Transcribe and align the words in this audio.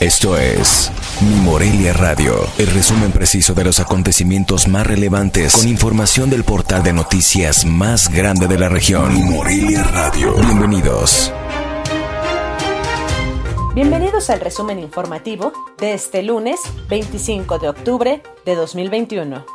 Esto 0.00 0.36
es 0.36 0.90
Mi 1.20 1.36
Morelia 1.36 1.92
Radio, 1.92 2.34
el 2.58 2.66
resumen 2.66 3.12
preciso 3.12 3.54
de 3.54 3.62
los 3.62 3.78
acontecimientos 3.78 4.66
más 4.66 4.84
relevantes 4.84 5.54
con 5.54 5.68
información 5.68 6.30
del 6.30 6.42
portal 6.42 6.82
de 6.82 6.92
noticias 6.92 7.64
más 7.64 8.10
grande 8.10 8.48
de 8.48 8.58
la 8.58 8.68
región. 8.68 9.14
Mi 9.14 9.22
Morelia 9.22 9.84
Radio. 9.84 10.34
Bienvenidos. 10.34 11.32
Bienvenidos 13.76 14.30
al 14.30 14.40
resumen 14.40 14.80
informativo 14.80 15.52
de 15.78 15.94
este 15.94 16.24
lunes 16.24 16.60
25 16.88 17.60
de 17.60 17.68
octubre 17.68 18.22
de 18.44 18.54
2021. 18.56 19.46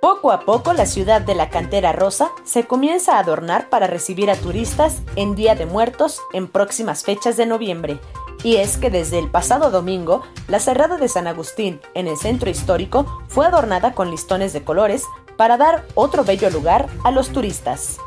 Poco 0.00 0.32
a 0.32 0.40
poco 0.40 0.72
la 0.72 0.86
ciudad 0.86 1.20
de 1.20 1.34
la 1.34 1.50
Cantera 1.50 1.92
Rosa 1.92 2.30
se 2.44 2.64
comienza 2.64 3.16
a 3.16 3.20
adornar 3.20 3.68
para 3.68 3.86
recibir 3.86 4.30
a 4.30 4.36
turistas 4.36 5.02
en 5.16 5.34
Día 5.34 5.54
de 5.54 5.66
Muertos 5.66 6.20
en 6.32 6.48
próximas 6.48 7.04
fechas 7.04 7.36
de 7.36 7.44
noviembre 7.44 8.00
y 8.46 8.58
es 8.58 8.76
que 8.76 8.90
desde 8.90 9.18
el 9.18 9.28
pasado 9.28 9.72
domingo, 9.72 10.22
la 10.46 10.60
Cerrada 10.60 10.98
de 10.98 11.08
San 11.08 11.26
Agustín, 11.26 11.80
en 11.94 12.06
el 12.06 12.16
centro 12.16 12.48
histórico, 12.48 13.24
fue 13.26 13.44
adornada 13.44 13.92
con 13.92 14.08
listones 14.08 14.52
de 14.52 14.62
colores 14.62 15.02
para 15.36 15.56
dar 15.56 15.84
otro 15.96 16.22
bello 16.22 16.48
lugar 16.50 16.86
a 17.02 17.10
los 17.10 17.30
turistas. 17.30 17.98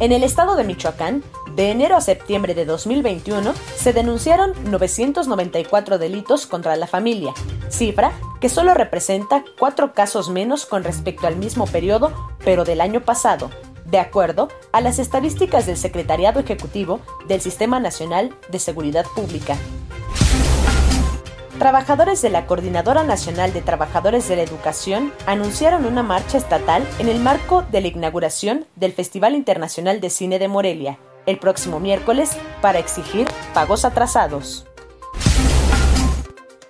En 0.00 0.12
el 0.12 0.22
estado 0.22 0.54
de 0.54 0.64
Michoacán, 0.64 1.24
de 1.56 1.70
enero 1.70 1.96
a 1.96 2.02
septiembre 2.02 2.54
de 2.54 2.66
2021, 2.66 3.54
se 3.74 3.94
denunciaron 3.94 4.52
994 4.70 5.96
delitos 5.96 6.46
contra 6.46 6.76
la 6.76 6.86
familia, 6.86 7.32
cifra 7.70 8.12
que 8.38 8.50
solo 8.50 8.74
representa 8.74 9.44
cuatro 9.58 9.94
casos 9.94 10.28
menos 10.28 10.66
con 10.66 10.84
respecto 10.84 11.26
al 11.26 11.36
mismo 11.36 11.66
periodo, 11.66 12.12
pero 12.44 12.66
del 12.66 12.82
año 12.82 13.00
pasado, 13.00 13.48
de 13.90 13.98
acuerdo 13.98 14.48
a 14.72 14.80
las 14.80 14.98
estadísticas 14.98 15.66
del 15.66 15.76
Secretariado 15.76 16.40
Ejecutivo 16.40 17.00
del 17.26 17.40
Sistema 17.40 17.80
Nacional 17.80 18.34
de 18.50 18.58
Seguridad 18.58 19.06
Pública. 19.14 19.56
Trabajadores 21.58 22.22
de 22.22 22.30
la 22.30 22.46
Coordinadora 22.46 23.02
Nacional 23.02 23.52
de 23.52 23.62
Trabajadores 23.62 24.28
de 24.28 24.36
la 24.36 24.42
Educación 24.42 25.12
anunciaron 25.26 25.86
una 25.86 26.04
marcha 26.04 26.38
estatal 26.38 26.86
en 27.00 27.08
el 27.08 27.18
marco 27.18 27.62
de 27.72 27.80
la 27.80 27.88
inauguración 27.88 28.66
del 28.76 28.92
Festival 28.92 29.34
Internacional 29.34 30.00
de 30.00 30.10
Cine 30.10 30.38
de 30.38 30.46
Morelia, 30.46 30.98
el 31.26 31.40
próximo 31.40 31.80
miércoles, 31.80 32.36
para 32.62 32.78
exigir 32.78 33.26
pagos 33.54 33.84
atrasados. 33.84 34.66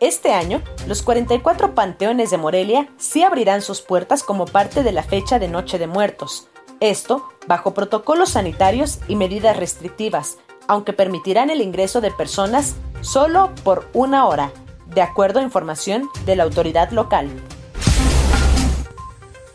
Este 0.00 0.32
año, 0.32 0.62
los 0.86 1.02
44 1.02 1.74
panteones 1.74 2.30
de 2.30 2.38
Morelia 2.38 2.88
sí 2.96 3.24
abrirán 3.24 3.60
sus 3.60 3.82
puertas 3.82 4.22
como 4.22 4.46
parte 4.46 4.82
de 4.82 4.92
la 4.92 5.02
fecha 5.02 5.38
de 5.38 5.48
Noche 5.48 5.78
de 5.78 5.88
Muertos, 5.88 6.48
esto 6.80 7.28
bajo 7.46 7.74
protocolos 7.74 8.30
sanitarios 8.30 9.00
y 9.08 9.16
medidas 9.16 9.56
restrictivas, 9.56 10.38
aunque 10.66 10.92
permitirán 10.92 11.50
el 11.50 11.60
ingreso 11.60 12.00
de 12.00 12.10
personas 12.10 12.76
solo 13.00 13.50
por 13.64 13.88
una 13.92 14.26
hora, 14.26 14.52
de 14.86 15.02
acuerdo 15.02 15.40
a 15.40 15.42
información 15.42 16.08
de 16.24 16.36
la 16.36 16.44
autoridad 16.44 16.90
local. 16.90 17.28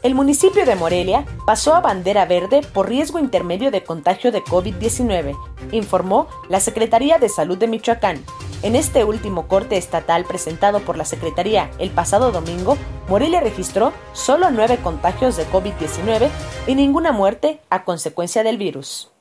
El 0.04 0.16
municipio 0.16 0.66
de 0.66 0.76
Morelia 0.76 1.26
pasó 1.46 1.76
a 1.76 1.80
bandera 1.80 2.26
verde 2.26 2.62
por 2.74 2.90
riesgo 2.90 3.20
intermedio 3.20 3.72
de 3.72 3.84
contagio 3.84 4.34
de 4.34 4.42
COVID-19, 4.42 5.34
informó 5.72 6.28
la 6.50 6.60
Secretaría 6.60 7.20
de 7.20 7.30
Salud 7.30 7.58
de 7.58 7.68
Michoacán, 7.68 8.22
en 8.64 8.76
este 8.76 9.04
último 9.04 9.48
corte 9.48 9.78
estatal 9.78 10.26
presentado 10.26 10.80
por 10.80 10.98
la 10.98 11.06
Secretaría 11.06 11.70
el 11.78 11.92
pasado 11.92 12.32
domingo, 12.32 12.78
Morelia 13.08 13.42
registró 13.42 13.94
solo 14.14 14.50
nueve 14.50 14.80
contagios 14.82 15.38
de 15.38 15.46
COVID-19 15.48 16.30
y 16.66 16.76
ninguna 16.76 17.12
muerte 17.12 17.62
a 17.70 17.84
consecuencia 17.84 18.44
del 18.44 18.58
virus. 18.58 19.12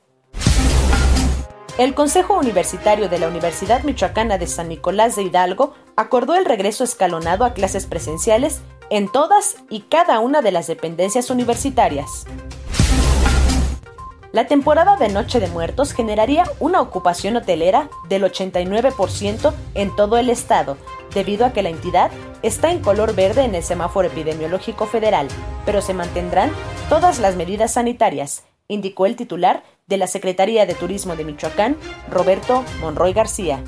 El 1.79 1.95
Consejo 1.95 2.39
Universitario 2.39 3.09
de 3.09 3.19
la 3.19 3.29
Universidad 3.29 3.83
Michoacana 3.83 4.39
de 4.39 4.47
San 4.47 4.69
Nicolás 4.69 5.17
de 5.17 5.23
Hidalgo 5.23 5.75
acordó 5.97 6.34
el 6.34 6.45
regreso 6.45 6.84
escalonado 6.84 7.45
a 7.45 7.55
clases 7.55 7.87
presenciales 7.87 8.61
en 8.91 9.11
todas 9.11 9.56
y 9.71 9.81
cada 9.81 10.21
una 10.21 10.43
de 10.43 10.53
las 10.53 10.67
dependencias 10.67 11.31
universitarias. 11.31 12.27
La 14.32 14.47
temporada 14.47 14.97
de 14.97 15.10
Noche 15.10 15.41
de 15.41 15.47
Muertos 15.48 15.93
generaría 15.93 16.44
una 16.59 16.81
ocupación 16.81 17.37
hotelera 17.37 17.91
del 18.09 18.22
89% 18.22 19.53
en 19.75 19.94
todo 19.94 20.16
el 20.16 20.31
estado, 20.31 20.78
debido 21.12 21.44
a 21.44 21.53
que 21.53 21.62
la 21.62 21.69
entidad 21.69 22.10
está 22.41 22.71
en 22.71 22.81
color 22.81 23.15
verde 23.15 23.42
en 23.42 23.54
el 23.54 23.62
semáforo 23.62 24.09
epidemiológico 24.09 24.87
federal, 24.87 25.28
pero 25.66 25.82
se 25.82 25.92
mantendrán 25.92 26.50
todas 26.88 27.19
las 27.19 27.37
medidas 27.37 27.75
sanitarias, 27.75 28.44
indicó 28.69 29.04
el 29.04 29.16
titular 29.16 29.65
de 29.87 29.98
la 29.98 30.06
Secretaría 30.06 30.65
de 30.65 30.75
Turismo 30.75 31.15
de 31.15 31.26
Michoacán, 31.26 31.76
Roberto 32.10 32.65
Monroy 32.81 33.12
García. 33.12 33.62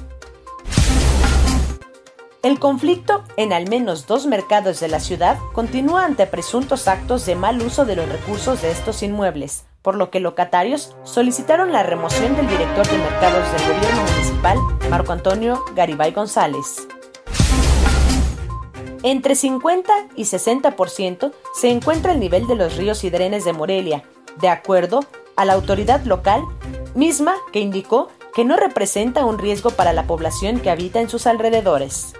El 2.42 2.58
conflicto 2.58 3.22
en 3.36 3.53
al 3.53 3.69
menos 3.69 4.06
dos 4.06 4.24
mercados 4.24 4.80
de 4.80 4.88
la 4.88 5.00
ciudad 5.00 5.36
continúa 5.53 6.06
ante 6.06 6.26
presuntos 6.26 6.88
actos 6.88 7.26
de 7.26 7.34
mal 7.34 7.60
uso 7.60 7.84
de 7.84 7.97
los 7.97 8.08
recursos 8.08 8.62
de 8.62 8.70
estos 8.70 9.03
inmuebles, 9.03 9.64
por 9.84 9.97
lo 9.97 10.11
que 10.11 10.19
locatarios 10.19 10.97
solicitaron 11.05 11.71
la 11.71 11.83
remoción 11.83 12.34
del 12.34 12.49
director 12.49 12.89
de 12.89 12.97
mercados 12.97 13.53
del 13.53 13.77
gobierno 13.77 14.03
municipal, 14.03 14.59
Marco 14.89 15.12
Antonio 15.12 15.62
Garibay 15.77 16.11
González. 16.12 16.89
Entre 19.03 19.34
50 19.34 19.93
y 20.17 20.22
60% 20.22 21.33
se 21.53 21.71
encuentra 21.71 22.12
el 22.12 22.21
nivel 22.21 22.47
de 22.47 22.55
los 22.55 22.78
ríos 22.78 23.05
y 23.05 23.11
drenes 23.11 23.45
de 23.45 23.53
Morelia, 23.53 24.03
de 24.41 24.49
acuerdo 24.49 25.00
a 25.37 25.45
la 25.45 25.53
autoridad 25.53 26.03
local, 26.05 26.43
misma 26.95 27.34
que 27.53 27.61
indicó 27.61 28.09
que 28.34 28.47
no 28.47 28.56
representa 28.56 29.27
un 29.27 29.39
riesgo 29.39 29.69
para 29.69 29.93
la 29.93 30.06
población 30.06 30.61
que 30.61 30.71
habita 30.71 31.03
en 31.03 31.11
sus 31.11 31.27
alrededores. 31.27 32.15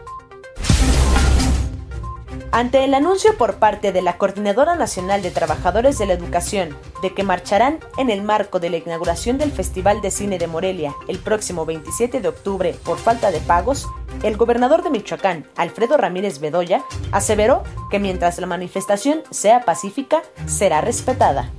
Ante 2.54 2.84
el 2.84 2.94
anuncio 2.94 3.37
por 3.37 3.56
parte 3.56 3.91
de 3.91 4.00
la 4.00 4.16
Coordinadora 4.16 4.76
Nacional 4.76 5.22
de 5.22 5.32
Trabajadores 5.32 5.98
de 5.98 6.06
la 6.06 6.12
Educación 6.12 6.69
de 7.03 7.12
que 7.12 7.25
marcharán 7.25 7.81
en 7.98 8.10
el 8.10 8.22
marco 8.22 8.60
de 8.60 8.70
la 8.70 8.76
inauguración 8.76 9.38
del 9.38 9.50
Festival 9.50 10.00
de 10.00 10.12
Cine 10.12 10.38
de 10.38 10.47
Morelia 10.47 10.94
el 11.09 11.19
próximo 11.19 11.66
27 11.66 12.20
de 12.20 12.28
octubre 12.28 12.72
por 12.84 12.98
falta 12.98 13.32
de 13.32 13.41
pagos, 13.41 13.88
el 14.22 14.37
gobernador 14.37 14.84
de 14.84 14.91
Michoacán, 14.91 15.48
Alfredo 15.56 15.97
Ramírez 15.97 16.38
Bedoya, 16.38 16.84
aseveró 17.10 17.65
que 17.91 17.98
mientras 17.98 18.38
la 18.38 18.47
manifestación 18.47 19.22
sea 19.32 19.62
pacífica, 19.65 20.22
será 20.47 20.81
respetada. 20.81 21.50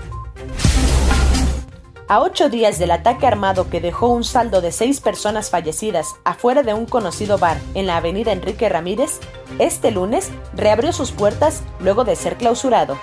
A 2.08 2.22
ocho 2.22 2.50
días 2.50 2.78
del 2.78 2.92
ataque 2.92 3.26
armado 3.26 3.68
que 3.72 3.82
dejó 3.82 4.10
un 4.10 4.24
saldo 4.24 4.62
de 4.62 4.72
seis 4.72 5.02
personas 5.02 5.50
fallecidas 5.50 6.16
afuera 6.24 6.62
de 6.62 6.76
un 6.76 6.86
conocido 6.86 7.40
bar 7.40 7.58
en 7.74 7.88
la 7.88 7.98
avenida 7.98 8.32
Enrique 8.32 8.70
Ramírez, 8.70 9.20
este 9.58 9.90
lunes 9.90 10.30
reabrió 10.54 10.94
sus 10.94 11.12
puertas 11.12 11.64
luego 11.80 12.04
de 12.04 12.16
ser 12.16 12.36
clausurado. 12.36 13.00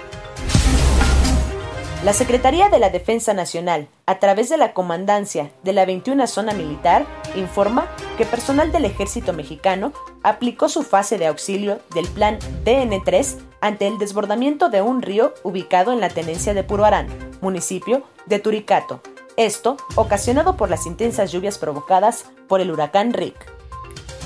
La 2.05 2.13
Secretaría 2.13 2.69
de 2.69 2.79
la 2.79 2.91
Defensa 2.91 3.35
Nacional, 3.35 3.89
a 4.07 4.21
través 4.21 4.49
de 4.49 4.57
la 4.57 4.73
Comandancia 4.73 5.51
de 5.65 5.73
la 5.73 5.85
21 5.85 6.25
Zona 6.29 6.53
Militar, 6.53 7.05
informa 7.35 7.89
que 8.17 8.25
personal 8.25 8.71
del 8.71 8.85
Ejército 8.85 9.33
Mexicano 9.33 9.93
aplicó 10.23 10.69
su 10.69 10.85
fase 10.85 11.19
de 11.19 11.27
auxilio 11.27 11.81
del 11.93 12.07
Plan 12.07 12.39
DN3 12.65 13.37
ante 13.61 13.89
el 13.89 13.99
desbordamiento 13.99 14.69
de 14.69 14.81
un 14.81 15.03
río 15.03 15.35
ubicado 15.43 15.93
en 15.93 16.01
la 16.01 16.09
tenencia 16.09 16.55
de 16.55 16.63
Puruarán, 16.63 17.09
municipio 17.43 18.05
de 18.25 18.39
Turicato. 18.39 19.03
Esto 19.37 19.77
ocasionado 19.97 20.57
por 20.57 20.71
las 20.71 20.87
intensas 20.87 21.33
lluvias 21.33 21.59
provocadas 21.59 22.25
por 22.49 22.63
el 22.63 22.71
huracán 22.71 23.13
Rick. 23.13 23.37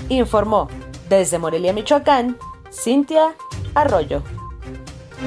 Informó 0.08 0.68
desde 1.08 1.38
Morelia, 1.38 1.72
Michoacán, 1.72 2.36
Cintia 2.70 3.34
Arroyo. 3.74 4.22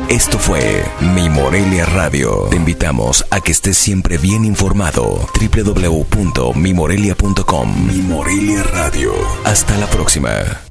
Esto 0.07 0.37
fue 0.37 0.83
Mi 1.15 1.29
Morelia 1.29 1.85
Radio. 1.85 2.47
Te 2.49 2.57
invitamos 2.57 3.25
a 3.31 3.41
que 3.41 3.51
estés 3.51 3.77
siempre 3.77 4.17
bien 4.17 4.45
informado. 4.45 5.27
www.mimorelia.com 5.39 7.87
Mi 7.87 8.01
Morelia 8.01 8.63
Radio. 8.63 9.13
Hasta 9.45 9.77
la 9.77 9.87
próxima. 9.87 10.68